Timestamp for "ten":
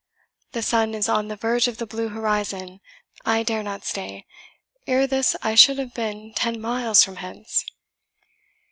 6.33-6.59